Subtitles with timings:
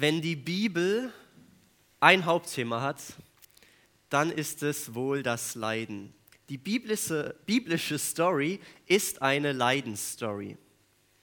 [0.00, 1.12] Wenn die Bibel
[1.98, 3.02] ein Hauptthema hat,
[4.10, 6.14] dann ist es wohl das Leiden.
[6.48, 10.56] Die biblische, biblische Story ist eine Leidensstory.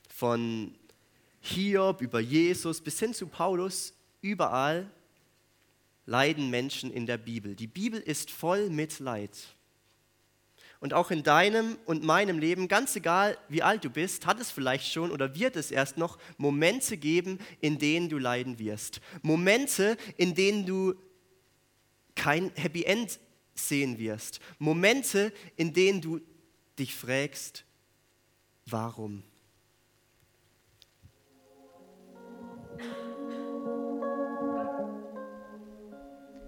[0.09, 0.75] Von
[1.39, 4.91] Hiob über Jesus bis hin zu Paulus, überall
[6.05, 7.55] leiden Menschen in der Bibel.
[7.55, 9.37] Die Bibel ist voll mit Leid.
[10.79, 14.51] Und auch in deinem und meinem Leben, ganz egal wie alt du bist, hat es
[14.51, 19.01] vielleicht schon oder wird es erst noch Momente geben, in denen du leiden wirst.
[19.21, 20.95] Momente, in denen du
[22.15, 23.19] kein Happy End
[23.55, 24.39] sehen wirst.
[24.59, 26.19] Momente, in denen du
[26.77, 27.63] dich fragst,
[28.65, 29.23] warum?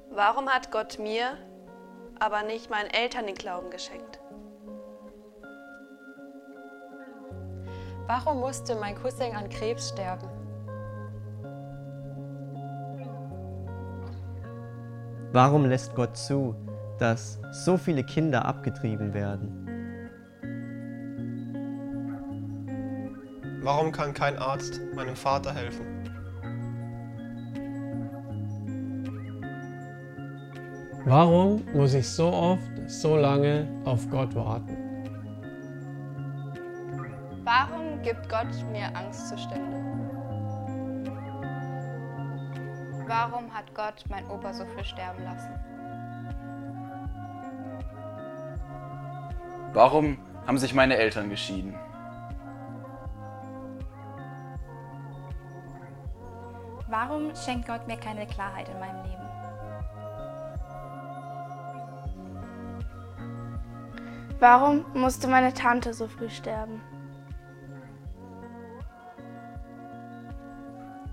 [0.10, 1.38] Warum hat Gott mir,
[2.20, 4.20] aber nicht meinen Eltern den Glauben geschenkt?
[8.08, 10.30] Warum musste mein Cousin an Krebs sterben?
[15.34, 16.56] Warum lässt Gott zu,
[17.00, 19.68] dass so viele Kinder abgetrieben werden?
[23.62, 25.97] Warum kann kein Arzt meinem Vater helfen?
[31.10, 34.76] Warum muss ich so oft, so lange auf Gott warten?
[37.46, 39.78] Warum gibt Gott mir Angstzustände?
[43.08, 45.54] Warum hat Gott mein Opa so viel sterben lassen?
[49.72, 51.74] Warum haben sich meine Eltern geschieden?
[56.90, 59.27] Warum schenkt Gott mir keine Klarheit in meinem Leben?
[64.40, 66.80] Warum musste meine Tante so früh sterben?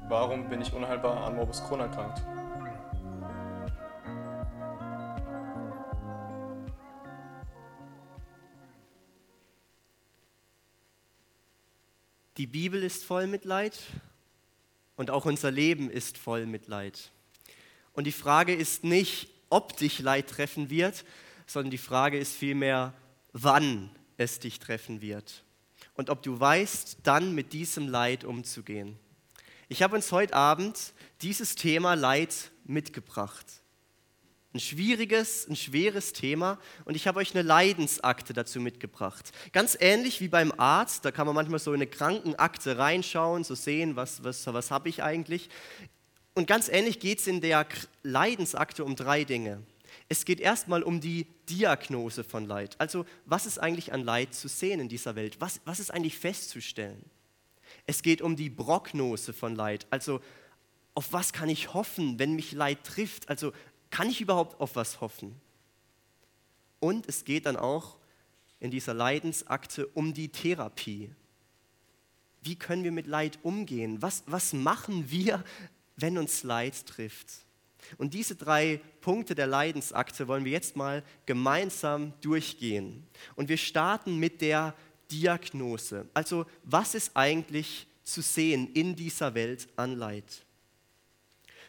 [0.09, 2.23] Warum bin ich unheilbar an Morbus Crohn erkrankt?
[12.37, 13.79] Die Bibel ist voll mit Leid
[14.97, 17.11] und auch unser Leben ist voll mit Leid.
[17.95, 21.07] Und die Frage ist nicht, ob dich Leid treffen wird,
[21.47, 22.93] sondern die Frage ist vielmehr,
[23.35, 25.45] wann es dich treffen wird.
[25.95, 28.99] Und ob du weißt, dann mit diesem Leid umzugehen.
[29.69, 33.45] Ich habe uns heute Abend dieses Thema Leid mitgebracht.
[34.55, 39.33] Ein schwieriges, ein schweres Thema und ich habe euch eine Leidensakte dazu mitgebracht.
[39.53, 43.57] Ganz ähnlich wie beim Arzt, da kann man manchmal so in eine Krankenakte reinschauen, so
[43.57, 45.49] sehen, was, was, was habe ich eigentlich.
[46.35, 47.67] Und ganz ähnlich geht es in der
[48.05, 49.63] Leidensakte um drei Dinge.
[50.15, 52.77] Es geht erstmal um die Diagnose von Leid.
[52.79, 55.41] Also was ist eigentlich an Leid zu sehen in dieser Welt?
[55.41, 57.05] Was, was ist eigentlich festzustellen?
[57.85, 59.89] Es geht um die Prognose von Leid.
[59.91, 60.21] Also
[60.95, 63.29] auf was kann ich hoffen, wenn mich Leid trifft?
[63.29, 63.53] Also
[63.91, 65.35] kann ich überhaupt auf was hoffen?
[66.79, 67.97] Und es geht dann auch
[68.61, 71.11] in dieser Leidensakte um die Therapie.
[72.41, 74.01] Wie können wir mit Leid umgehen?
[74.01, 75.43] Was, was machen wir,
[75.97, 77.44] wenn uns Leid trifft?
[77.99, 83.07] Und diese drei Punkte der Leidensakte wollen wir jetzt mal gemeinsam durchgehen.
[83.37, 84.75] Und wir starten mit der
[85.11, 86.09] Diagnose.
[86.15, 90.45] Also was ist eigentlich zu sehen in dieser Welt an Leid?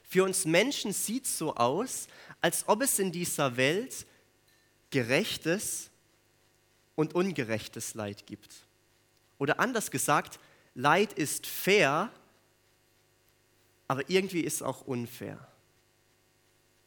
[0.04, 2.08] Für uns Menschen sieht es so aus,
[2.42, 4.06] als ob es in dieser Welt
[4.90, 5.90] gerechtes
[6.96, 8.54] und ungerechtes Leid gibt.
[9.38, 10.40] Oder anders gesagt,
[10.74, 12.12] Leid ist fair,
[13.88, 15.48] aber irgendwie ist es auch unfair.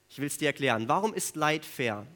[0.09, 0.89] Ich will es dir erklären.
[0.89, 2.07] Warum ist Leid fair?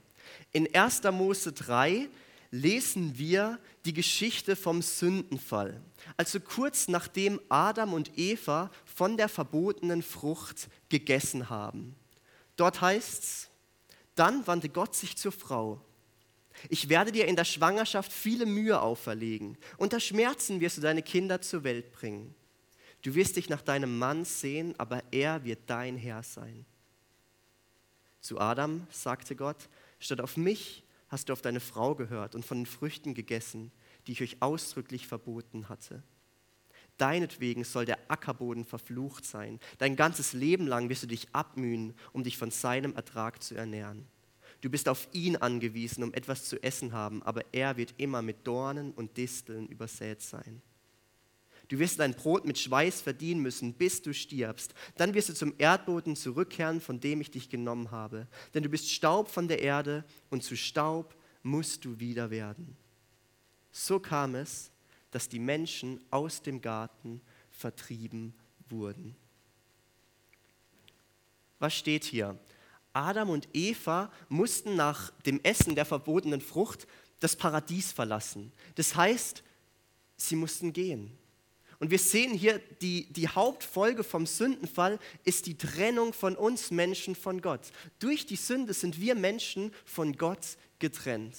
[0.52, 1.02] In 1.
[1.12, 2.08] Mose 3
[2.50, 5.80] lesen wir die Geschichte vom Sündenfall.
[6.16, 11.96] Also kurz nachdem Adam und Eva von der verbotenen Frucht gegessen haben.
[12.56, 13.48] Dort heißt es,
[14.14, 15.80] dann wandte Gott sich zur Frau.
[16.68, 19.56] Ich werde dir in der Schwangerschaft viele Mühe auferlegen.
[19.78, 22.34] Unter Schmerzen wirst du deine Kinder zur Welt bringen.
[23.00, 26.66] Du wirst dich nach deinem Mann sehen, aber er wird dein Herr sein.
[28.22, 32.60] Zu Adam sagte Gott, statt auf mich hast du auf deine Frau gehört und von
[32.60, 33.70] den Früchten gegessen,
[34.06, 36.02] die ich euch ausdrücklich verboten hatte.
[36.98, 39.58] Deinetwegen soll der Ackerboden verflucht sein.
[39.78, 44.06] Dein ganzes Leben lang wirst du dich abmühen, um dich von seinem Ertrag zu ernähren.
[44.60, 48.46] Du bist auf ihn angewiesen, um etwas zu essen haben, aber er wird immer mit
[48.46, 50.62] Dornen und Disteln übersät sein.
[51.72, 54.74] Du wirst dein Brot mit Schweiß verdienen müssen, bis du stirbst.
[54.98, 58.26] Dann wirst du zum Erdboden zurückkehren, von dem ich dich genommen habe.
[58.52, 62.76] Denn du bist Staub von der Erde und zu Staub musst du wieder werden.
[63.70, 64.70] So kam es,
[65.12, 68.34] dass die Menschen aus dem Garten vertrieben
[68.68, 69.16] wurden.
[71.58, 72.38] Was steht hier?
[72.92, 76.86] Adam und Eva mussten nach dem Essen der verbotenen Frucht
[77.20, 78.52] das Paradies verlassen.
[78.74, 79.42] Das heißt,
[80.18, 81.16] sie mussten gehen.
[81.82, 87.16] Und wir sehen hier, die, die Hauptfolge vom Sündenfall ist die Trennung von uns Menschen
[87.16, 87.72] von Gott.
[87.98, 90.46] Durch die Sünde sind wir Menschen von Gott
[90.78, 91.34] getrennt.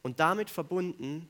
[0.00, 1.28] Und damit verbunden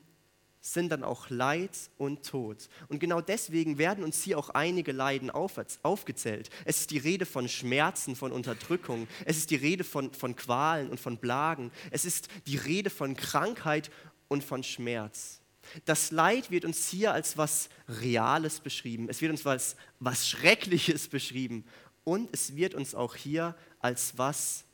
[0.61, 2.69] sind dann auch Leid und Tod.
[2.87, 6.49] Und genau deswegen werden uns hier auch einige Leiden aufgezählt.
[6.65, 9.09] Es ist die Rede von Schmerzen, von Unterdrückung.
[9.25, 11.73] Es ist die Rede von, von Qualen und von Blagen.
[11.91, 13.91] Es ist die Rede von Krankheit
[14.29, 15.41] und von Schmerz.
[15.85, 19.09] Das Leid wird uns hier als was Reales beschrieben.
[19.09, 21.65] Es wird uns als was Schreckliches beschrieben.
[22.05, 24.65] Und es wird uns auch hier als was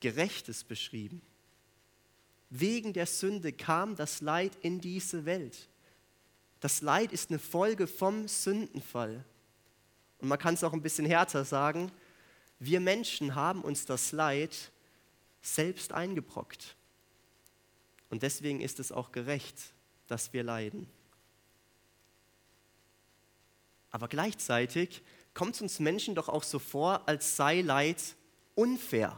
[0.00, 1.22] Gerechtes beschrieben.
[2.50, 5.68] Wegen der Sünde kam das Leid in diese Welt.
[6.60, 9.24] Das Leid ist eine Folge vom Sündenfall.
[10.18, 11.90] Und man kann es auch ein bisschen härter sagen,
[12.58, 14.70] wir Menschen haben uns das Leid
[15.42, 16.76] selbst eingebrockt.
[18.10, 19.71] Und deswegen ist es auch gerecht,
[20.12, 20.86] dass wir leiden.
[23.90, 27.96] Aber gleichzeitig kommt es uns Menschen doch auch so vor, als sei Leid
[28.54, 29.16] unfair.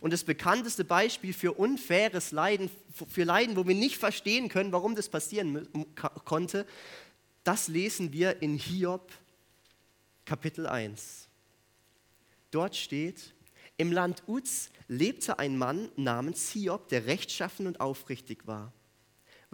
[0.00, 2.68] Und das bekannteste Beispiel für unfaires Leiden,
[3.08, 5.68] für Leiden, wo wir nicht verstehen können, warum das passieren
[6.24, 6.66] konnte,
[7.44, 9.12] das lesen wir in Hiob
[10.24, 11.28] Kapitel 1.
[12.50, 13.34] Dort steht,
[13.76, 18.72] im Land Uz lebte ein Mann namens Hiob, der rechtschaffen und aufrichtig war.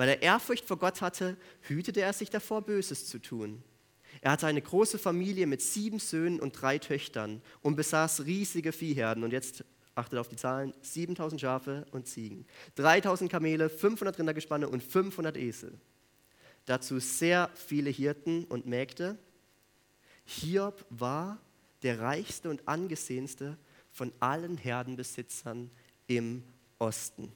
[0.01, 3.63] Weil er Ehrfurcht vor Gott hatte, hütete er sich davor, Böses zu tun.
[4.23, 9.25] Er hatte eine große Familie mit sieben Söhnen und drei Töchtern und besaß riesige Viehherden.
[9.25, 9.63] Und jetzt
[9.95, 15.79] achtet auf die Zahlen, 7000 Schafe und Ziegen, 3000 Kamele, 500 Rindergespanne und 500 Esel.
[16.65, 19.19] Dazu sehr viele Hirten und Mägde.
[20.25, 21.39] Hiob war
[21.83, 23.59] der reichste und angesehenste
[23.91, 25.71] von allen Herdenbesitzern
[26.07, 26.43] im
[26.79, 27.31] Osten.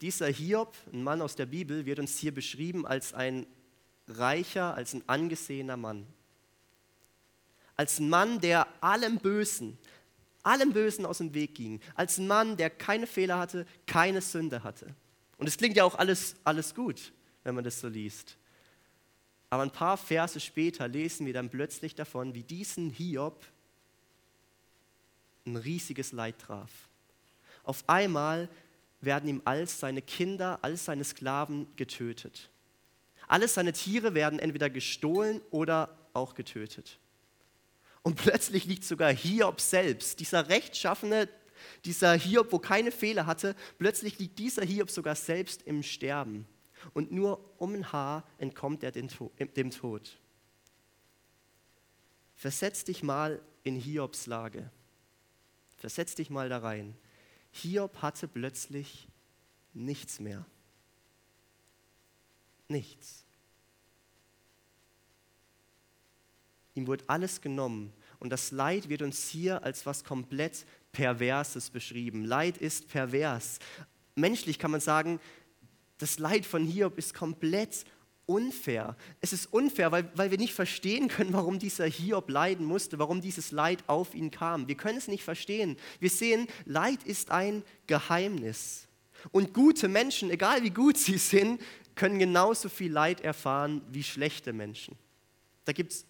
[0.00, 3.46] Dieser Hiob, ein Mann aus der Bibel, wird uns hier beschrieben als ein
[4.06, 6.06] reicher, als ein angesehener Mann.
[7.76, 9.78] Als ein Mann, der allem Bösen,
[10.42, 14.62] allem Bösen aus dem Weg ging, als ein Mann, der keine Fehler hatte, keine Sünde
[14.62, 14.94] hatte.
[15.36, 17.12] Und es klingt ja auch alles, alles gut,
[17.44, 18.36] wenn man das so liest.
[19.50, 23.44] Aber ein paar Verse später lesen wir dann plötzlich davon, wie diesen Hiob
[25.46, 26.70] ein riesiges Leid traf.
[27.64, 28.48] Auf einmal
[29.00, 32.50] werden ihm all seine Kinder, all seine Sklaven getötet.
[33.26, 36.98] Alle seine Tiere werden entweder gestohlen oder auch getötet.
[38.02, 41.28] Und plötzlich liegt sogar Hiob selbst, dieser rechtschaffene,
[41.84, 46.46] dieser Hiob, wo keine Fehler hatte, plötzlich liegt dieser Hiob sogar selbst im Sterben.
[46.94, 50.18] Und nur um ein Haar entkommt er dem Tod.
[52.36, 54.70] Versetz dich mal in Hiobs Lage.
[55.76, 56.96] Versetz dich mal da rein.
[57.50, 59.08] Hiob hatte plötzlich
[59.74, 60.44] nichts mehr.
[62.68, 63.24] Nichts.
[66.74, 67.92] Ihm wurde alles genommen.
[68.20, 72.24] Und das Leid wird uns hier als was komplett Perverses beschrieben.
[72.24, 73.58] Leid ist pervers.
[74.14, 75.20] Menschlich kann man sagen,
[75.98, 77.84] das Leid von Hiob ist komplett
[78.28, 78.96] unfair.
[79.20, 83.20] Es ist unfair, weil, weil wir nicht verstehen können, warum dieser Hiob leiden musste, warum
[83.20, 84.68] dieses Leid auf ihn kam.
[84.68, 85.76] Wir können es nicht verstehen.
[85.98, 88.86] Wir sehen, Leid ist ein Geheimnis.
[89.32, 91.60] Und gute Menschen, egal wie gut sie sind,
[91.94, 94.96] können genauso viel Leid erfahren wie schlechte Menschen.
[95.64, 96.06] Da gibt es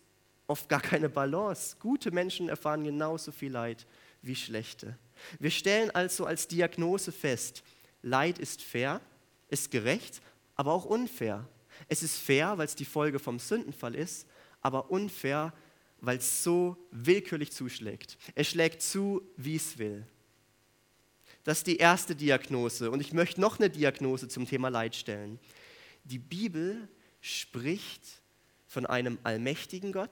[0.46, 1.76] oft gar keine Balance.
[1.78, 3.86] Gute Menschen erfahren genauso viel Leid
[4.22, 4.98] wie schlechte.
[5.38, 7.62] Wir stellen also als Diagnose fest,
[8.02, 9.00] Leid ist fair,
[9.48, 10.20] ist gerecht,
[10.54, 11.48] aber auch unfair.
[11.88, 14.26] Es ist fair, weil es die Folge vom Sündenfall ist,
[14.60, 15.52] aber unfair,
[16.00, 18.18] weil es so willkürlich zuschlägt.
[18.34, 20.06] Es schlägt zu, wie es will.
[21.44, 22.90] Das ist die erste Diagnose.
[22.90, 25.38] Und ich möchte noch eine Diagnose zum Thema Leid stellen.
[26.04, 26.88] Die Bibel
[27.20, 28.02] spricht
[28.66, 30.10] von einem allmächtigen Gott,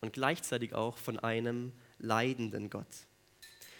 [0.00, 2.86] und gleichzeitig auch von einem leidenden Gott.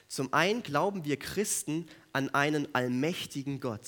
[0.08, 3.86] Zum einen glauben wir Christen an einen allmächtigen Gott.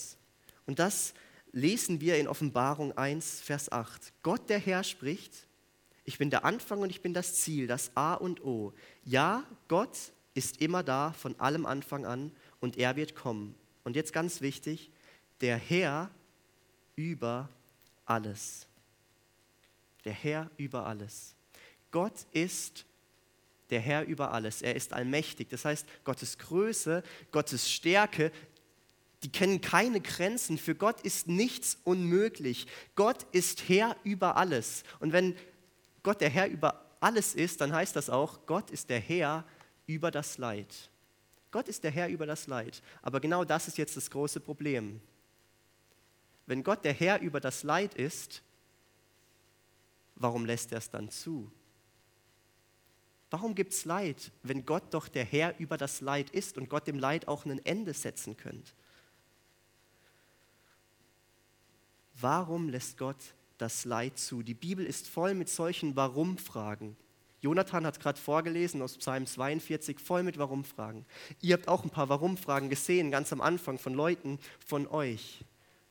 [0.66, 1.14] Und das
[1.52, 4.12] lesen wir in Offenbarung 1, Vers 8.
[4.22, 5.46] Gott der Herr spricht,
[6.04, 8.72] ich bin der Anfang und ich bin das Ziel, das A und O.
[9.04, 9.96] Ja, Gott
[10.34, 13.54] ist immer da von allem Anfang an und er wird kommen.
[13.84, 14.90] Und jetzt ganz wichtig,
[15.40, 16.10] der Herr
[16.96, 17.48] über
[18.04, 18.66] alles.
[20.04, 21.34] Der Herr über alles.
[21.90, 22.84] Gott ist
[23.70, 24.62] der Herr über alles.
[24.62, 25.48] Er ist allmächtig.
[25.50, 28.32] Das heißt, Gottes Größe, Gottes Stärke,
[29.22, 30.58] die kennen keine Grenzen.
[30.58, 32.66] Für Gott ist nichts unmöglich.
[32.96, 34.82] Gott ist Herr über alles.
[35.00, 35.36] Und wenn
[36.02, 39.44] Gott der Herr über alles ist, dann heißt das auch, Gott ist der Herr
[39.86, 40.90] über das Leid.
[41.50, 42.82] Gott ist der Herr über das Leid.
[43.02, 45.00] Aber genau das ist jetzt das große Problem.
[46.46, 48.42] Wenn Gott der Herr über das Leid ist,
[50.16, 51.50] warum lässt er es dann zu?
[53.30, 56.86] Warum gibt es Leid, wenn Gott doch der Herr über das Leid ist und Gott
[56.86, 58.72] dem Leid auch ein Ende setzen könnte?
[62.22, 63.16] Warum lässt Gott
[63.58, 64.42] das Leid zu?
[64.42, 66.96] Die Bibel ist voll mit solchen Warum-Fragen.
[67.40, 71.04] Jonathan hat gerade vorgelesen aus Psalm 42, voll mit Warum-Fragen.
[71.40, 75.44] Ihr habt auch ein paar Warum-Fragen gesehen, ganz am Anfang von Leuten von euch.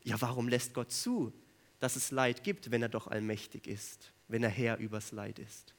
[0.03, 1.33] Ja, warum lässt Gott zu,
[1.79, 5.73] dass es Leid gibt, wenn er doch allmächtig ist, wenn er Herr übers Leid ist?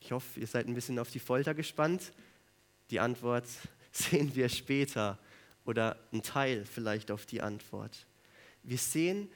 [0.00, 2.12] Ich hoffe, ihr seid ein bisschen auf die Folter gespannt.
[2.90, 3.46] Die Antwort
[3.92, 5.18] sehen wir später
[5.66, 8.06] oder ein Teil vielleicht auf die Antwort.
[8.62, 9.28] Wir sehen,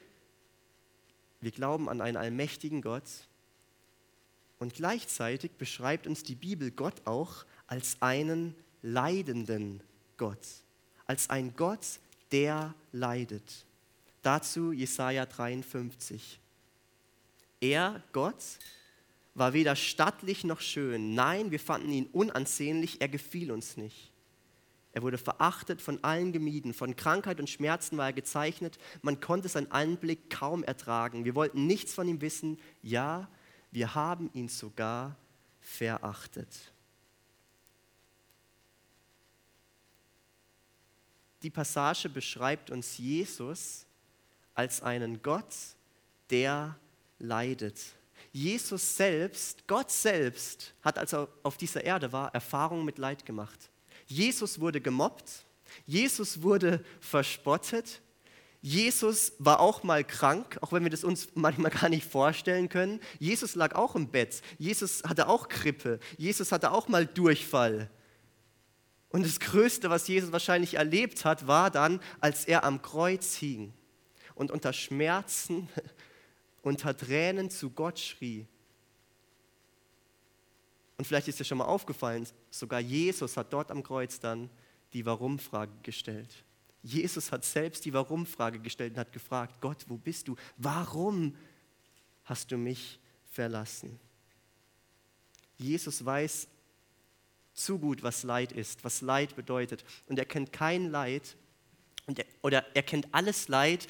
[1.41, 3.03] wir glauben an einen allmächtigen Gott
[4.59, 9.81] und gleichzeitig beschreibt uns die Bibel Gott auch als einen leidenden
[10.17, 10.45] Gott,
[11.05, 11.99] als ein Gott,
[12.31, 13.65] der leidet.
[14.21, 16.39] Dazu Jesaja 53.
[17.59, 18.35] Er, Gott,
[19.33, 21.15] war weder stattlich noch schön.
[21.15, 24.10] Nein, wir fanden ihn unansehnlich, er gefiel uns nicht.
[24.93, 29.47] Er wurde verachtet, von allen gemieden, von Krankheit und Schmerzen war er gezeichnet, man konnte
[29.47, 31.23] seinen Anblick kaum ertragen.
[31.23, 33.29] Wir wollten nichts von ihm wissen, ja,
[33.71, 35.15] wir haben ihn sogar
[35.61, 36.73] verachtet.
[41.41, 43.85] Die Passage beschreibt uns Jesus
[44.53, 45.55] als einen Gott,
[46.29, 46.77] der
[47.17, 47.79] leidet.
[48.31, 53.70] Jesus selbst, Gott selbst, hat, als er auf dieser Erde war, Erfahrungen mit Leid gemacht.
[54.11, 55.45] Jesus wurde gemobbt,
[55.85, 58.01] Jesus wurde verspottet,
[58.61, 62.99] Jesus war auch mal krank, auch wenn wir das uns manchmal gar nicht vorstellen können.
[63.17, 67.89] Jesus lag auch im Bett, Jesus hatte auch Krippe, Jesus hatte auch mal Durchfall.
[69.09, 73.73] Und das Größte, was Jesus wahrscheinlich erlebt hat, war dann, als er am Kreuz hing
[74.35, 75.67] und unter Schmerzen,
[76.61, 78.47] unter Tränen zu Gott schrie.
[80.97, 84.49] Und vielleicht ist dir schon mal aufgefallen, sogar Jesus hat dort am Kreuz dann
[84.93, 86.29] die Warum-Frage gestellt.
[86.83, 90.35] Jesus hat selbst die Warum-Frage gestellt und hat gefragt, Gott, wo bist du?
[90.57, 91.35] Warum
[92.25, 92.99] hast du mich
[93.31, 93.99] verlassen?
[95.57, 96.47] Jesus weiß
[97.53, 99.83] zu gut, was Leid ist, was Leid bedeutet.
[100.07, 101.35] Und er kennt kein Leid,
[102.07, 103.87] er, oder er kennt alles Leid,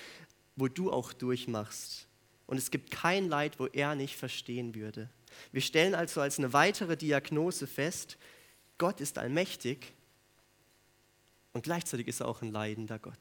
[0.55, 2.07] wo du auch durchmachst.
[2.45, 5.09] Und es gibt kein Leid, wo er nicht verstehen würde.
[5.53, 8.17] Wir stellen also als eine weitere Diagnose fest,
[8.81, 9.93] Gott ist allmächtig
[11.53, 13.19] und gleichzeitig ist er auch ein leidender Gott.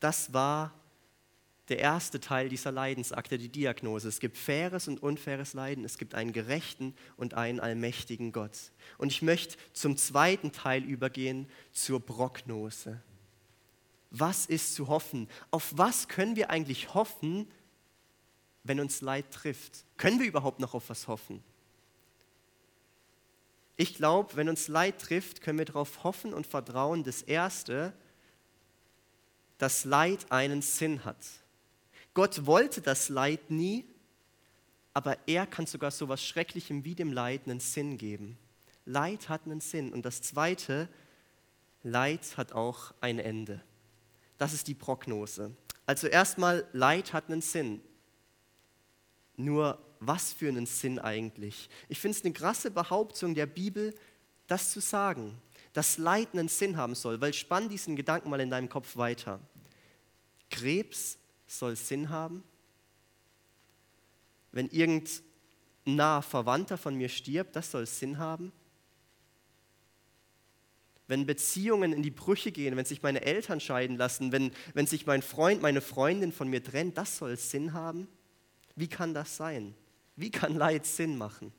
[0.00, 0.72] Das war
[1.68, 4.08] der erste Teil dieser Leidensakte, die Diagnose.
[4.08, 8.72] Es gibt faires und unfaires Leiden, es gibt einen gerechten und einen allmächtigen Gott.
[8.96, 13.02] Und ich möchte zum zweiten Teil übergehen, zur Prognose.
[14.10, 15.28] Was ist zu hoffen?
[15.50, 17.52] Auf was können wir eigentlich hoffen,
[18.64, 19.84] wenn uns Leid trifft?
[19.98, 21.44] Können wir überhaupt noch auf was hoffen?
[23.76, 27.92] Ich glaube, wenn uns Leid trifft, können wir darauf hoffen und vertrauen, das Erste,
[29.58, 31.18] dass Leid einen Sinn hat.
[32.14, 33.84] Gott wollte das Leid nie,
[34.94, 38.38] aber er kann sogar so etwas Schrecklichem wie dem Leid einen Sinn geben.
[38.86, 39.92] Leid hat einen Sinn.
[39.92, 40.88] Und das Zweite,
[41.82, 43.60] Leid hat auch ein Ende.
[44.38, 45.54] Das ist die Prognose.
[45.84, 47.82] Also erstmal, Leid hat einen Sinn.
[49.36, 51.68] Nur was für einen Sinn eigentlich?
[51.88, 53.94] Ich finde es eine krasse Behauptung der Bibel,
[54.46, 55.40] das zu sagen,
[55.72, 59.40] dass Leid einen Sinn haben soll, weil spann diesen Gedanken mal in deinem Kopf weiter.
[60.50, 62.42] Krebs soll Sinn haben?
[64.52, 65.12] Wenn irgendein
[65.84, 68.52] naher Verwandter von mir stirbt, das soll Sinn haben?
[71.08, 75.06] Wenn Beziehungen in die Brüche gehen, wenn sich meine Eltern scheiden lassen, wenn, wenn sich
[75.06, 78.08] mein Freund, meine Freundin von mir trennt, das soll Sinn haben?
[78.74, 79.74] Wie kann das sein?
[80.16, 81.52] Wie kann Leid Sinn machen?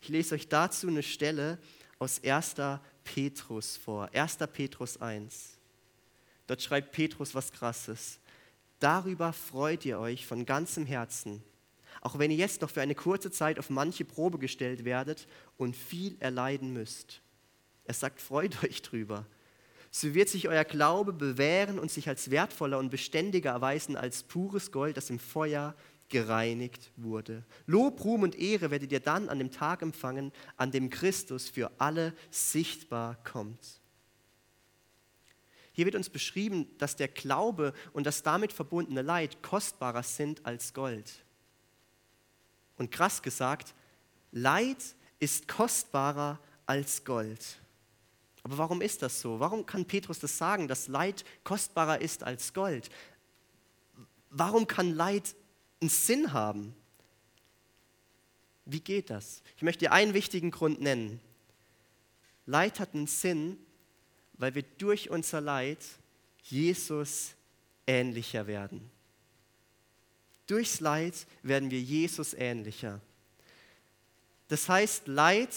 [0.00, 1.58] Ich lese euch dazu eine Stelle
[1.98, 2.54] aus 1.
[3.04, 4.38] Petrus vor, 1.
[4.52, 5.58] Petrus 1.
[6.46, 8.18] Dort schreibt Petrus was Krasses.
[8.78, 11.42] Darüber freut ihr euch von ganzem Herzen,
[12.00, 15.26] auch wenn ihr jetzt noch für eine kurze Zeit auf manche Probe gestellt werdet
[15.56, 17.20] und viel erleiden müsst.
[17.84, 19.26] Er sagt, freut euch drüber.
[19.90, 24.72] So wird sich euer Glaube bewähren und sich als wertvoller und beständiger erweisen als pures
[24.72, 25.74] Gold, das im Feuer
[26.08, 27.44] gereinigt wurde.
[27.66, 31.70] Lob, Ruhm und Ehre werdet ihr dann an dem Tag empfangen, an dem Christus für
[31.78, 33.80] alle sichtbar kommt.
[35.72, 40.72] Hier wird uns beschrieben, dass der Glaube und das damit verbundene Leid kostbarer sind als
[40.72, 41.24] Gold.
[42.78, 43.74] Und krass gesagt,
[44.32, 44.78] Leid
[45.18, 47.58] ist kostbarer als Gold.
[48.42, 49.40] Aber warum ist das so?
[49.40, 52.88] Warum kann Petrus das sagen, dass Leid kostbarer ist als Gold?
[54.30, 55.34] Warum kann Leid
[55.80, 56.74] einen Sinn haben?
[58.64, 59.42] Wie geht das?
[59.56, 61.20] Ich möchte dir einen wichtigen Grund nennen.
[62.46, 63.58] Leid hat einen Sinn,
[64.34, 65.84] weil wir durch unser Leid
[66.42, 67.34] Jesus
[67.86, 68.90] ähnlicher werden.
[70.46, 73.00] Durchs Leid werden wir Jesus ähnlicher.
[74.48, 75.50] Das heißt, Leid,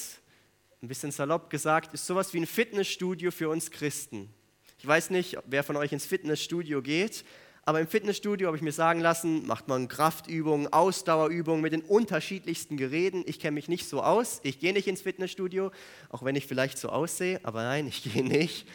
[0.81, 4.33] ein bisschen salopp gesagt, ist sowas wie ein Fitnessstudio für uns Christen.
[4.79, 7.23] Ich weiß nicht, wer von euch ins Fitnessstudio geht,
[7.69, 12.77] aber im Fitnessstudio habe ich mir sagen lassen, macht man Kraftübungen, Ausdauerübungen mit den unterschiedlichsten
[12.77, 13.23] Geräten.
[13.27, 14.39] Ich kenne mich nicht so aus.
[14.41, 15.69] Ich gehe nicht ins Fitnessstudio,
[16.09, 18.67] auch wenn ich vielleicht so aussehe, aber nein, ich gehe nicht.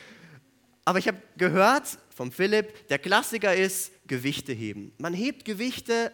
[0.84, 4.92] Aber ich habe gehört vom Philipp, der Klassiker ist Gewichte heben.
[4.98, 6.12] Man hebt Gewichte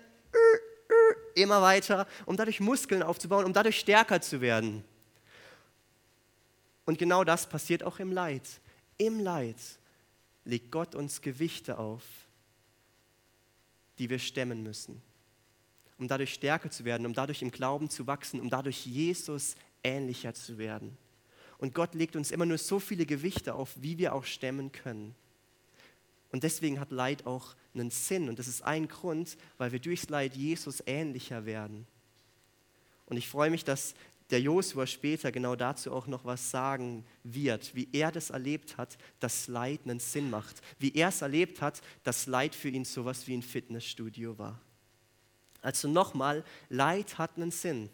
[1.34, 4.84] immer weiter, um dadurch Muskeln aufzubauen, um dadurch stärker zu werden.
[6.86, 8.48] Und genau das passiert auch im Leid.
[8.96, 9.58] Im Leid
[10.46, 12.00] legt Gott uns Gewichte auf
[14.00, 15.00] die wir stemmen müssen,
[15.98, 19.54] um dadurch stärker zu werden, um dadurch im Glauben zu wachsen, um dadurch Jesus
[19.84, 20.96] ähnlicher zu werden.
[21.58, 25.14] Und Gott legt uns immer nur so viele Gewichte auf, wie wir auch stemmen können.
[26.32, 28.30] Und deswegen hat Leid auch einen Sinn.
[28.30, 31.86] Und das ist ein Grund, weil wir durchs Leid Jesus ähnlicher werden.
[33.04, 33.94] Und ich freue mich, dass
[34.30, 38.96] der Josua später genau dazu auch noch was sagen wird, wie er das erlebt hat,
[39.18, 43.26] dass Leid einen Sinn macht, wie er es erlebt hat, dass Leid für ihn sowas
[43.26, 44.60] wie ein Fitnessstudio war.
[45.62, 47.90] Also nochmal, Leid hat einen Sinn.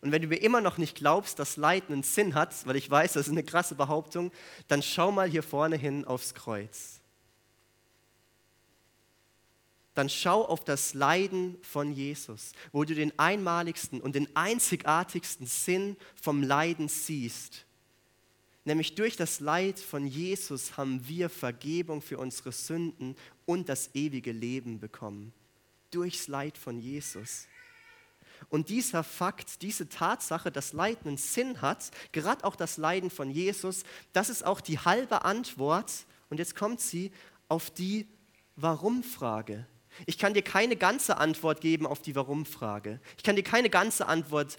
[0.00, 2.90] Und wenn du mir immer noch nicht glaubst, dass Leid einen Sinn hat, weil ich
[2.90, 4.32] weiß, das ist eine krasse Behauptung,
[4.68, 7.00] dann schau mal hier vorne hin aufs Kreuz
[9.94, 15.96] dann schau auf das Leiden von Jesus, wo du den einmaligsten und den einzigartigsten Sinn
[16.20, 17.64] vom Leiden siehst.
[18.64, 24.32] Nämlich durch das Leid von Jesus haben wir Vergebung für unsere Sünden und das ewige
[24.32, 25.32] Leben bekommen.
[25.90, 27.46] Durchs Leid von Jesus.
[28.48, 33.30] Und dieser Fakt, diese Tatsache, dass Leid einen Sinn hat, gerade auch das Leiden von
[33.30, 35.92] Jesus, das ist auch die halbe Antwort,
[36.30, 37.12] und jetzt kommt sie,
[37.48, 38.08] auf die
[38.56, 39.66] Warum-Frage.
[40.06, 43.00] Ich kann dir keine ganze Antwort geben auf die Warum-Frage.
[43.16, 44.56] Ich kann dir keine ganze Antwort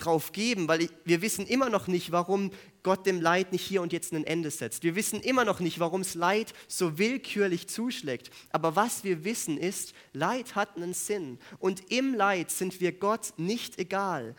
[0.00, 2.50] drauf geben, weil wir wissen immer noch nicht, warum
[2.82, 4.82] Gott dem Leid nicht hier und jetzt ein Ende setzt.
[4.82, 8.30] Wir wissen immer noch nicht, warum es Leid so willkürlich zuschlägt.
[8.50, 11.38] Aber was wir wissen ist, Leid hat einen Sinn.
[11.58, 14.34] Und im Leid sind wir Gott nicht egal.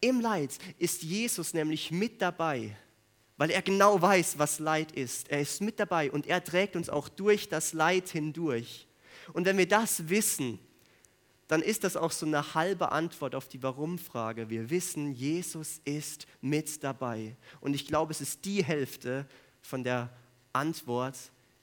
[0.00, 2.76] Im Leid ist Jesus nämlich mit dabei,
[3.36, 5.30] weil er genau weiß, was Leid ist.
[5.30, 8.86] Er ist mit dabei und er trägt uns auch durch das Leid hindurch.
[9.32, 10.58] Und wenn wir das wissen,
[11.48, 14.48] dann ist das auch so eine halbe Antwort auf die Warum-Frage.
[14.48, 17.36] Wir wissen, Jesus ist mit dabei.
[17.60, 19.26] Und ich glaube, es ist die Hälfte
[19.60, 20.08] von der
[20.52, 21.16] Antwort,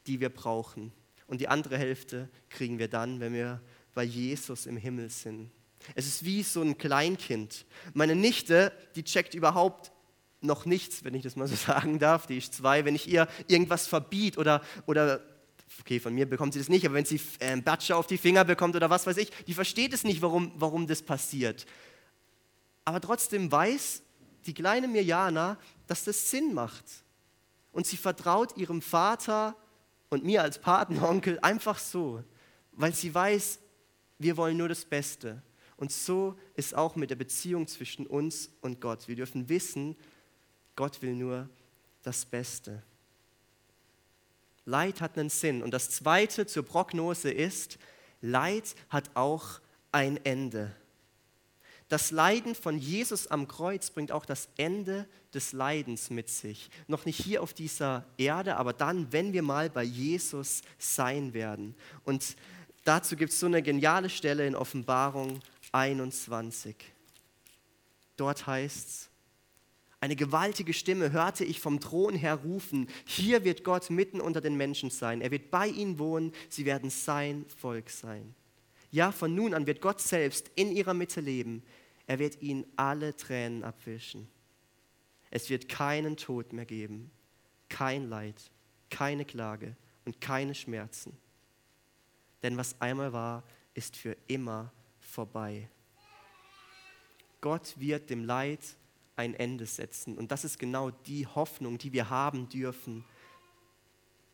[0.06, 0.91] die wir brauchen.
[1.28, 3.62] Und die andere Hälfte kriegen wir dann, wenn wir
[3.93, 5.52] bei Jesus im Himmel sind.
[5.95, 7.65] Es ist wie so ein Kleinkind.
[7.93, 9.91] Meine Nichte, die checkt überhaupt
[10.41, 12.28] noch nichts, wenn ich das mal so sagen darf.
[12.28, 12.86] Die ist zwei.
[12.86, 15.22] Wenn ich ihr irgendwas verbiet oder, oder
[15.79, 18.17] okay, von mir bekommt sie das nicht, aber wenn sie äh, einen Batscher auf die
[18.17, 21.65] Finger bekommt oder was weiß ich, die versteht es nicht, warum, warum das passiert.
[22.86, 24.01] Aber trotzdem weiß
[24.45, 26.86] die kleine Mirjana, dass das Sinn macht.
[27.71, 29.55] Und sie vertraut ihrem Vater
[30.10, 32.23] und mir als Patenonkel einfach so,
[32.71, 33.60] weil sie weiß,
[34.17, 35.41] wir wollen nur das Beste.
[35.77, 39.08] Und so ist auch mit der Beziehung zwischen uns und Gott.
[39.08, 39.95] Wir dürfen wissen,
[40.75, 41.49] Gott will nur
[42.01, 42.84] das Beste.
[44.69, 45.63] Leid hat einen Sinn.
[45.63, 47.79] Und das Zweite zur Prognose ist,
[48.21, 49.60] Leid hat auch
[49.91, 50.71] ein Ende.
[51.88, 56.69] Das Leiden von Jesus am Kreuz bringt auch das Ende des Leidens mit sich.
[56.88, 61.75] Noch nicht hier auf dieser Erde, aber dann, wenn wir mal bei Jesus sein werden.
[62.03, 62.36] Und
[62.84, 65.39] dazu gibt es so eine geniale Stelle in Offenbarung
[65.71, 66.75] 21.
[68.17, 69.09] Dort heißt es,
[70.02, 74.56] eine gewaltige Stimme hörte ich vom Thron her rufen, hier wird Gott mitten unter den
[74.56, 78.34] Menschen sein, er wird bei ihnen wohnen, sie werden sein Volk sein.
[78.92, 81.64] Ja, von nun an wird Gott selbst in ihrer Mitte leben,
[82.08, 84.28] er wird ihnen alle Tränen abwischen.
[85.32, 87.12] Es wird keinen Tod mehr geben,
[87.68, 88.52] kein Leid,
[88.90, 91.16] keine Klage und keine Schmerzen.
[92.42, 95.70] Denn was einmal war, ist für immer vorbei.
[97.42, 98.60] Gott wird dem Leid
[99.19, 100.17] ein Ende setzen.
[100.17, 103.03] Und das ist genau die Hoffnung, die wir haben dürfen.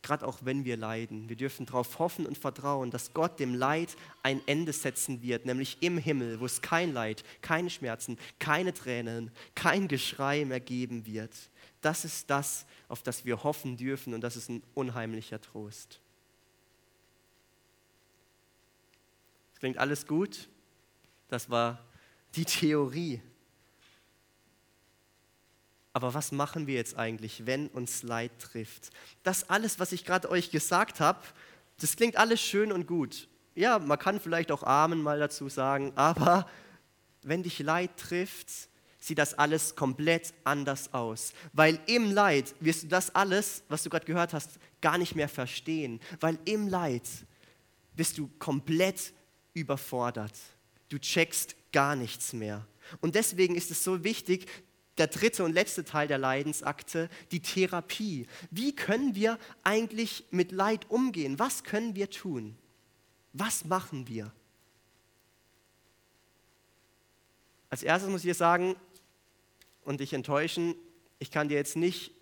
[0.00, 1.28] gerade auch wenn wir leiden.
[1.28, 5.78] Wir dürfen darauf hoffen und vertrauen, dass Gott dem Leid ein Ende setzen wird, nämlich
[5.80, 11.34] im Himmel, wo es kein Leid, keine Schmerzen, keine Tränen, kein Geschrei mehr geben wird.
[11.80, 16.00] Das ist das, auf das wir hoffen dürfen und das ist ein unheimlicher Trost.
[19.58, 20.48] Klingt alles gut?
[21.28, 21.84] Das war
[22.36, 23.20] die Theorie.
[25.96, 28.90] Aber was machen wir jetzt eigentlich, wenn uns Leid trifft?
[29.22, 31.20] Das alles, was ich gerade euch gesagt habe,
[31.80, 33.28] das klingt alles schön und gut.
[33.54, 36.46] Ja, man kann vielleicht auch Amen mal dazu sagen, aber
[37.22, 38.50] wenn dich Leid trifft,
[38.98, 41.32] sieht das alles komplett anders aus.
[41.54, 45.30] Weil im Leid wirst du das alles, was du gerade gehört hast, gar nicht mehr
[45.30, 45.98] verstehen.
[46.20, 47.08] Weil im Leid
[47.94, 49.14] bist du komplett
[49.54, 50.34] überfordert.
[50.90, 52.66] Du checkst gar nichts mehr.
[53.00, 54.46] Und deswegen ist es so wichtig,
[54.98, 58.26] der dritte und letzte Teil der Leidensakte, die Therapie.
[58.50, 61.38] Wie können wir eigentlich mit Leid umgehen?
[61.38, 62.56] Was können wir tun?
[63.32, 64.32] Was machen wir?
[67.68, 68.76] Als erstes muss ich dir sagen
[69.84, 70.74] und dich enttäuschen,
[71.18, 72.12] ich kann dir jetzt nicht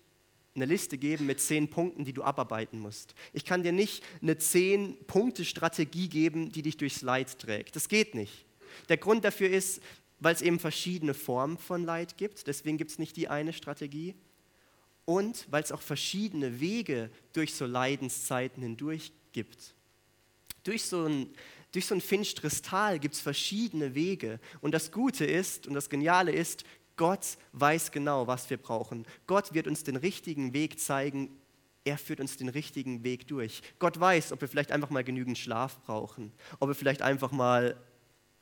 [0.55, 3.13] eine Liste geben mit zehn Punkten, die du abarbeiten musst.
[3.33, 7.75] Ich kann dir nicht eine zehn-Punkte-Strategie geben, die dich durchs Leid trägt.
[7.75, 8.45] Das geht nicht.
[8.89, 9.81] Der Grund dafür ist,
[10.19, 12.47] weil es eben verschiedene Formen von Leid gibt.
[12.47, 14.15] Deswegen gibt es nicht die eine Strategie.
[15.05, 19.75] Und weil es auch verschiedene Wege durch so Leidenszeiten hindurch gibt.
[20.63, 21.29] Durch so ein,
[21.71, 24.39] durch so ein finsteres Tal gibt es verschiedene Wege.
[24.61, 26.63] Und das Gute ist und das Geniale ist,
[26.97, 29.05] Gott weiß genau, was wir brauchen.
[29.27, 31.29] Gott wird uns den richtigen Weg zeigen.
[31.83, 33.61] Er führt uns den richtigen Weg durch.
[33.77, 37.77] Gott weiß, ob wir vielleicht einfach mal genügend Schlaf brauchen, ob wir vielleicht einfach mal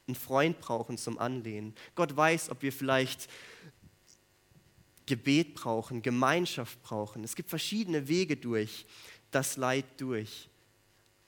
[0.07, 1.73] einen Freund brauchen zum Anlehnen.
[1.95, 3.29] Gott weiß, ob wir vielleicht
[5.05, 7.23] Gebet brauchen, Gemeinschaft brauchen.
[7.23, 8.85] Es gibt verschiedene Wege durch
[9.31, 10.49] das Leid durch.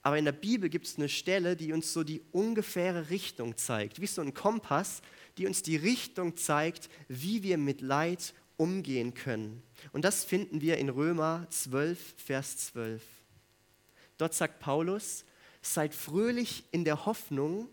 [0.02, 4.00] Aber in der Bibel gibt es eine Stelle, die uns so die ungefähre Richtung zeigt,
[4.00, 5.02] wie so ein Kompass,
[5.38, 9.64] die uns die Richtung zeigt, wie wir mit Leid umgehen können.
[9.92, 13.02] Und das finden wir in Römer 12, Vers 12.
[14.18, 15.26] Dort sagt Paulus,
[15.62, 17.68] seid fröhlich in der Hoffnung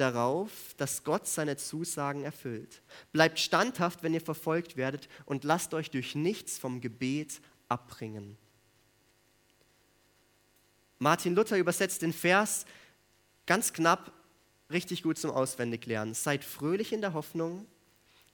[0.00, 2.82] darauf, dass Gott seine Zusagen erfüllt.
[3.12, 8.36] Bleibt standhaft, wenn ihr verfolgt werdet und lasst euch durch nichts vom Gebet abbringen.
[10.98, 12.66] Martin Luther übersetzt den Vers
[13.46, 14.12] ganz knapp
[14.70, 16.14] richtig gut zum Auswendiglernen.
[16.14, 17.66] Seid fröhlich in der Hoffnung,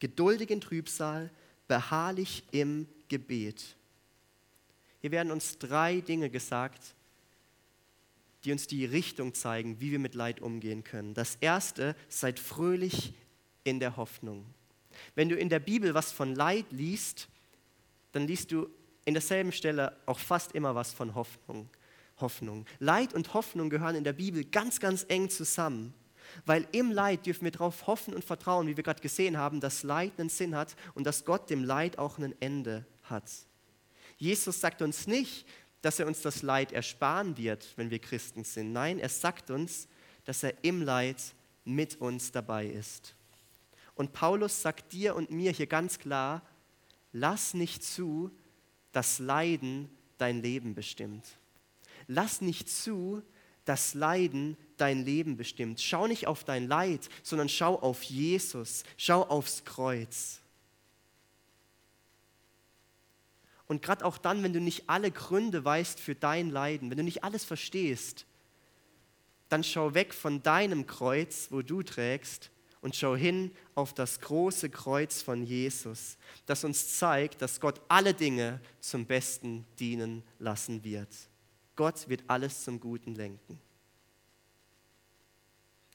[0.01, 1.31] geduldig in Trübsal,
[1.69, 3.77] beharrlich im Gebet.
[5.01, 6.95] Hier werden uns drei Dinge gesagt,
[8.45, 11.15] die uns die Richtung zeigen, wie wir mit Leid umgehen können.
[11.15, 13.15] Das erste, seid fröhlich
[13.65, 14.45] in der Hoffnung.
[15.15, 17.29] Wenn du in der Bibel was von Leid liest,
[18.13, 18.69] dann liest du
[19.05, 21.69] in derselben Stelle auch fast immer was von Hoffnung.
[22.19, 22.65] Hoffnung.
[22.79, 25.95] Leid und Hoffnung gehören in der Bibel ganz, ganz eng zusammen.
[26.47, 29.83] Weil im Leid dürfen wir darauf hoffen und vertrauen, wie wir gerade gesehen haben, dass
[29.83, 33.31] Leid einen Sinn hat und dass Gott dem Leid auch ein Ende hat.
[34.17, 35.47] Jesus sagt uns nicht,
[35.85, 38.73] dass er uns das Leid ersparen wird, wenn wir Christen sind.
[38.73, 39.87] Nein, er sagt uns,
[40.25, 41.23] dass er im Leid
[41.65, 43.15] mit uns dabei ist.
[43.95, 46.41] Und Paulus sagt dir und mir hier ganz klar,
[47.13, 48.31] lass nicht zu,
[48.93, 51.27] dass Leiden dein Leben bestimmt.
[52.07, 53.23] Lass nicht zu,
[53.67, 55.83] dass Leiden dein Leben bestimmt.
[55.83, 60.41] Schau nicht auf dein Leid, sondern schau auf Jesus, schau aufs Kreuz.
[63.67, 67.05] Und gerade auch dann, wenn du nicht alle Gründe weißt für dein Leiden, wenn du
[67.05, 68.27] nicht alles verstehst,
[69.49, 72.51] dann schau weg von deinem Kreuz, wo du trägst,
[72.85, 78.13] und schau hin auf das große Kreuz von Jesus, das uns zeigt, dass Gott alle
[78.13, 81.09] Dinge zum Besten dienen lassen wird.
[81.77, 83.59] Gott wird alles zum Guten lenken.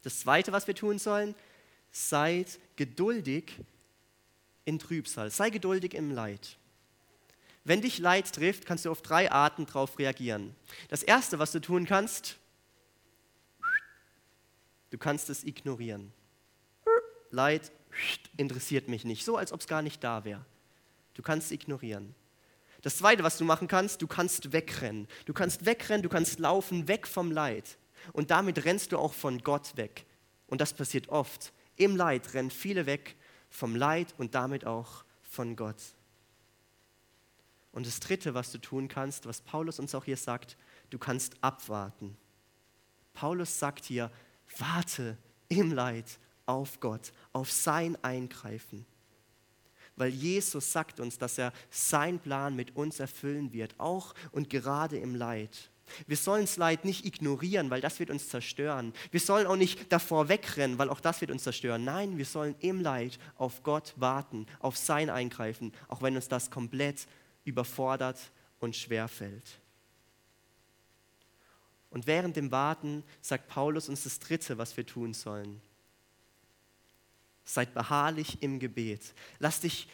[0.01, 1.35] Das Zweite, was wir tun sollen,
[1.91, 3.51] seid geduldig
[4.65, 6.57] in Trübsal, sei geduldig im Leid.
[7.69, 10.55] Wenn dich Leid trifft, kannst du auf drei Arten darauf reagieren.
[10.87, 12.39] Das Erste, was du tun kannst,
[14.89, 16.11] du kannst es ignorieren.
[17.29, 17.71] Leid
[18.37, 20.43] interessiert mich nicht, so als ob es gar nicht da wäre.
[21.13, 22.15] Du kannst es ignorieren.
[22.81, 25.07] Das Zweite, was du machen kannst, du kannst wegrennen.
[25.25, 27.77] Du kannst wegrennen, du kannst laufen weg vom Leid.
[28.13, 30.07] Und damit rennst du auch von Gott weg.
[30.47, 31.53] Und das passiert oft.
[31.75, 33.15] Im Leid rennen viele weg
[33.51, 35.77] vom Leid und damit auch von Gott.
[37.71, 40.57] Und das Dritte, was du tun kannst, was Paulus uns auch hier sagt,
[40.89, 42.17] du kannst abwarten.
[43.13, 44.11] Paulus sagt hier,
[44.57, 45.17] warte
[45.49, 48.85] im Leid auf Gott, auf sein Eingreifen.
[49.99, 54.97] weil Jesus sagt uns, dass er seinen Plan mit uns erfüllen wird, auch und gerade
[54.97, 55.69] im Leid.
[56.07, 58.93] Wir sollen das Leid nicht ignorieren, weil das wird uns zerstören.
[59.11, 61.83] Wir sollen auch nicht davor wegrennen, weil auch das wird uns zerstören.
[61.83, 66.49] Nein, wir sollen im Leid auf Gott warten, auf sein Eingreifen, auch wenn uns das
[66.49, 67.07] komplett
[67.45, 68.19] überfordert
[68.59, 69.59] und schwer fällt.
[71.89, 75.61] Und während dem Warten sagt Paulus uns das Dritte, was wir tun sollen.
[77.43, 79.13] Seid beharrlich im Gebet.
[79.39, 79.87] Lass dich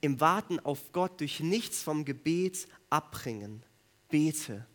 [0.00, 3.62] im Warten auf Gott durch nichts vom Gebet abbringen.
[4.08, 4.66] Bete.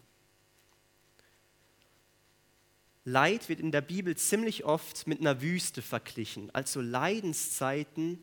[3.04, 8.22] Leid wird in der Bibel ziemlich oft mit einer Wüste verglichen, also Leidenszeiten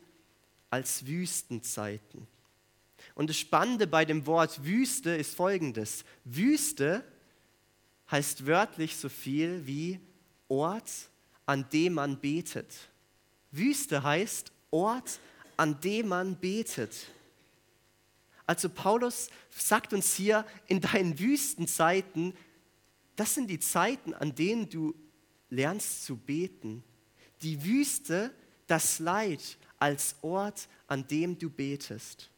[0.69, 2.27] als Wüstenzeiten.
[3.15, 6.05] Und das Spannende bei dem Wort Wüste ist folgendes.
[6.23, 7.03] Wüste
[8.11, 9.99] heißt wörtlich so viel wie
[10.47, 10.91] Ort,
[11.45, 12.89] an dem man betet.
[13.51, 15.19] Wüste heißt Ort,
[15.57, 17.07] an dem man betet.
[18.45, 22.33] Also Paulus sagt uns hier, in deinen Wüstenzeiten
[23.15, 24.93] das sind die Zeiten, an denen du
[25.49, 26.83] lernst zu beten.
[27.41, 28.31] Die Wüste,
[28.67, 32.29] das Leid als Ort, an dem du betest.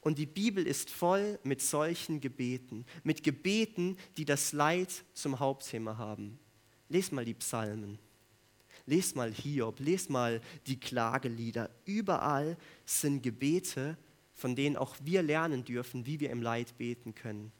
[0.00, 5.98] Und die Bibel ist voll mit solchen Gebeten, mit Gebeten, die das Leid zum Hauptthema
[5.98, 6.38] haben.
[6.88, 7.98] Lies mal die Psalmen,
[8.86, 11.70] lies mal Hiob, lies mal die Klagelieder.
[11.84, 13.96] Überall sind Gebete,
[14.34, 17.52] von denen auch wir lernen dürfen, wie wir im Leid beten können.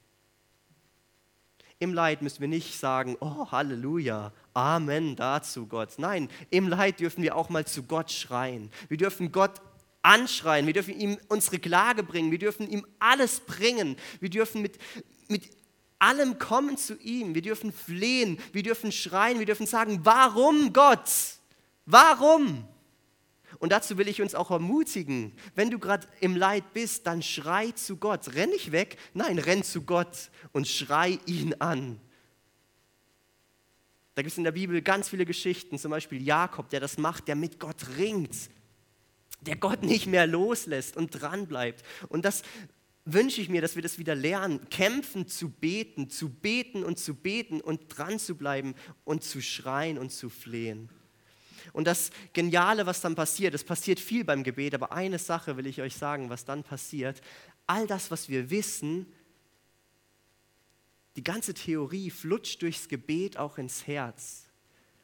[1.78, 5.94] Im Leid müssen wir nicht sagen, oh Halleluja, Amen dazu Gott.
[5.96, 8.70] Nein, im Leid dürfen wir auch mal zu Gott schreien.
[8.88, 9.62] Wir dürfen Gott
[10.02, 14.78] anschreien, wir dürfen ihm unsere Klage bringen, wir dürfen ihm alles bringen, wir dürfen mit,
[15.28, 15.50] mit
[15.98, 21.10] allem kommen zu ihm, wir dürfen flehen, wir dürfen schreien, wir dürfen sagen, warum Gott?
[21.86, 22.66] Warum?
[23.58, 27.72] Und dazu will ich uns auch ermutigen, wenn du gerade im Leid bist, dann schrei
[27.72, 28.34] zu Gott.
[28.34, 32.00] Renn nicht weg, nein, renn zu Gott und schrei ihn an.
[34.14, 37.28] Da gibt es in der Bibel ganz viele Geschichten, zum Beispiel Jakob, der das macht,
[37.28, 38.34] der mit Gott ringt,
[39.42, 41.84] der Gott nicht mehr loslässt und dranbleibt.
[42.08, 42.42] Und das
[43.04, 47.14] wünsche ich mir, dass wir das wieder lernen, kämpfen zu beten, zu beten und zu
[47.14, 48.74] beten und dran zu bleiben
[49.04, 50.90] und zu schreien und zu flehen.
[51.72, 55.66] Und das Geniale, was dann passiert, es passiert viel beim Gebet, aber eine Sache will
[55.66, 57.20] ich euch sagen, was dann passiert.
[57.66, 59.06] All das, was wir wissen,
[61.16, 64.49] die ganze Theorie flutscht durchs Gebet auch ins Herz.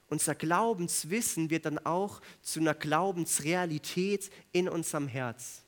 [0.09, 5.63] Unser Glaubenswissen wird dann auch zu einer Glaubensrealität in unserem Herz.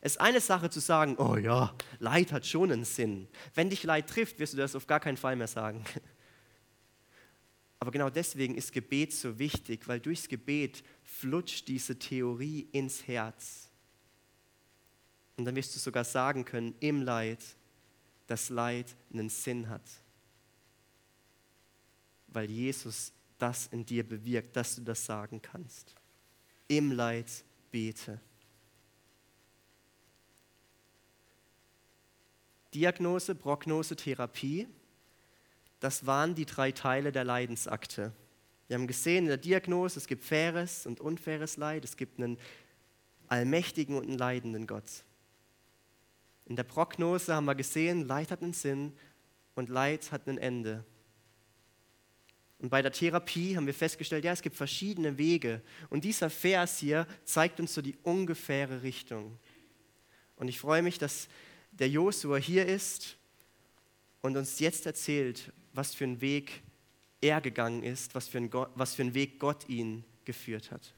[0.00, 3.28] Es ist eine Sache zu sagen, oh ja, Leid hat schon einen Sinn.
[3.54, 5.84] Wenn dich Leid trifft, wirst du das auf gar keinen Fall mehr sagen.
[7.78, 13.68] Aber genau deswegen ist Gebet so wichtig, weil durchs Gebet flutscht diese Theorie ins Herz.
[15.36, 17.44] Und dann wirst du sogar sagen können, im Leid,
[18.26, 19.82] dass Leid einen Sinn hat.
[22.28, 23.12] Weil Jesus
[23.44, 25.94] das in dir bewirkt, dass du das sagen kannst.
[26.68, 28.20] Im Leid bete.
[32.72, 34.66] Diagnose, Prognose, Therapie
[35.84, 38.10] das waren die drei Teile der Leidensakte.
[38.68, 42.38] Wir haben gesehen in der Diagnose, es gibt faires und unfaires Leid, es gibt einen
[43.28, 45.04] allmächtigen und einen leidenden Gott.
[46.46, 48.94] In der Prognose haben wir gesehen, Leid hat einen Sinn
[49.56, 50.84] und Leid hat ein Ende.
[52.58, 55.60] Und bei der Therapie haben wir festgestellt, ja, es gibt verschiedene Wege.
[55.90, 59.38] Und dieser Vers hier zeigt uns so die ungefähre Richtung.
[60.36, 61.28] Und ich freue mich, dass
[61.72, 63.16] der Josua hier ist
[64.22, 66.62] und uns jetzt erzählt, was für einen Weg
[67.20, 70.93] er gegangen ist, was für, ein was für einen Weg Gott ihn geführt hat.